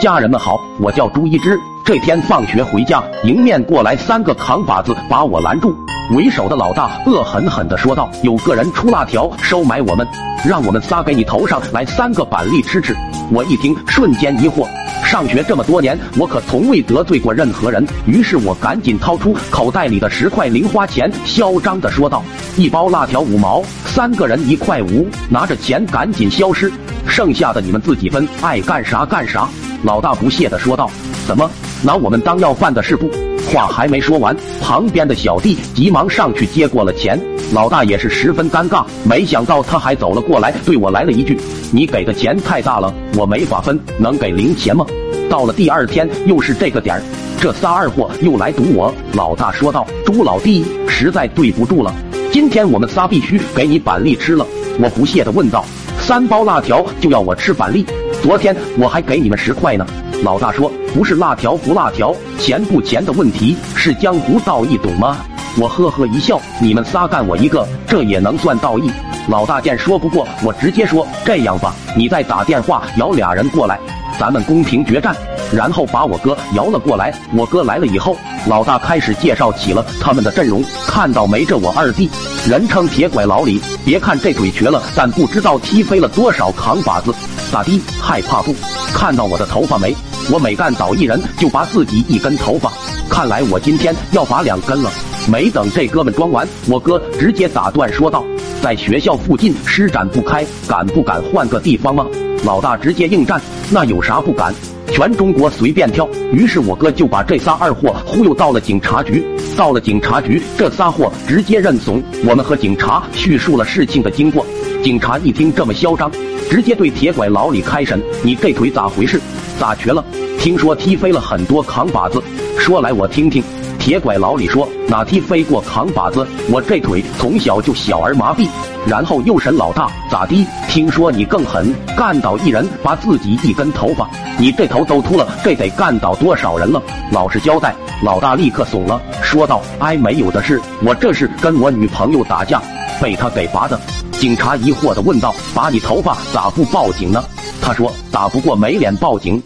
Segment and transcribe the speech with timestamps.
[0.00, 1.58] 家人们好，我叫朱一枝。
[1.84, 5.74] 这天放学回家，迎面过来三个扛把子，把我拦住。
[6.10, 10.06] 为首的老大恶狠狠地说道：“有个人出辣条收买我们，
[10.44, 12.94] 让我们仨给你头上来三个板栗吃吃。”
[13.32, 14.68] 我一听，瞬间疑惑。
[15.02, 17.84] 上学这么多年，我可从未得罪过任何人。
[18.06, 22.22] 于是我赶紧掏出口袋里的十块零花钱，嚣张地说道
[22.56, 26.70] ：“一包辣条五毛，三个人一块五，拿着钱赶紧消失，
[27.06, 29.48] 剩下的你们自己分，爱干啥干啥。”
[29.86, 30.90] 老大不屑地说道
[31.28, 31.48] ：“怎么
[31.80, 33.08] 拿我们当要饭的是不？”
[33.46, 37.16] 话还没说完，旁边的小弟急忙上去接过了钱。
[37.52, 41.38] 老大也是十分尴尬，没想到他还走了过来，对我来了一句
[41.70, 44.84] ：“你给的钱太大了，我没法分，能给零钱吗？”
[45.30, 47.02] 到了第二天，又是这个点儿，
[47.40, 48.92] 这仨二货又来堵我。
[49.12, 51.94] 老大说道：“朱老弟，实在对不住了，
[52.32, 54.44] 今天我们仨必须给你板栗吃了。”
[54.82, 55.64] 我不屑地问道
[56.02, 57.86] ：“三包辣条就要我吃板栗？”
[58.22, 59.86] 昨天我还给你们十块呢。
[60.24, 65.18] 老大说：“不是辣条不辣条，钱不钱的问题，是江湖道义，懂吗？”
[65.58, 68.90] 我呵呵一笑：“你们仨干我一个，这也能算道义？”
[69.28, 73.78] 老大见说不过，我直接说：“这样吧，你再打电话摇俩人过来，
[74.18, 75.14] 咱们公平决战。”
[75.52, 77.14] 然后把我哥摇了过来。
[77.32, 78.16] 我哥来了以后，
[78.48, 80.64] 老大开始介绍起了他们的阵容。
[80.86, 81.44] 看到没？
[81.44, 82.10] 这我二弟，
[82.48, 83.62] 人称铁拐老李。
[83.84, 87.14] 别看这腿瘸了，但不知道踢飞了多少扛把子。
[87.52, 87.80] 咋的？
[88.00, 88.54] 害怕不？
[88.92, 89.94] 看到我的头发没？
[90.30, 92.72] 我每干倒一人，就拔自己一根头发。
[93.08, 94.90] 看来我今天要拔两根了。
[95.28, 98.24] 没等这哥们装完，我哥直接打断说道
[98.62, 102.06] ：“在学校附近施展不开，敢不敢换个地方吗？”
[102.44, 104.54] 老大直接应战：“那有啥不敢？
[104.96, 109.22] 全中国随便挑。”于是我哥就把这仨二货忽悠到了警察局。
[109.54, 112.02] 到了警察局，这仨货直接认怂。
[112.24, 114.46] 我们和警察叙述了事情的经过。
[114.82, 116.10] 警察一听这么嚣张。
[116.48, 119.20] 直接对铁拐老李开审，你这腿咋回事？
[119.58, 120.02] 咋瘸了？
[120.38, 122.22] 听说踢飞了很多扛把子，
[122.56, 123.42] 说来我听听。
[123.86, 126.26] 铁拐老李说，哪踢飞过扛把子？
[126.50, 128.48] 我这腿从小就小儿麻痹。
[128.84, 130.44] 然后又审老大，咋的？
[130.68, 134.10] 听说你更狠，干倒一人拔自己一根头发，
[134.40, 136.82] 你这头都秃了，这得干倒多少人了？
[137.12, 137.76] 老实交代。
[138.02, 142.60] 老大立刻怂了，说道：“哎，没有的事，我这是跟我女朋友打架，
[143.00, 143.78] 被他给拔的。”
[144.18, 147.22] 警察疑惑地问道：“拔你头发咋不报警呢？”
[147.62, 149.40] 他说：“打不过没脸报警。”